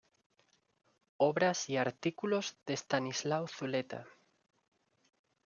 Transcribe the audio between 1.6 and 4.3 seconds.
y artículos de Estanislao Zuleta.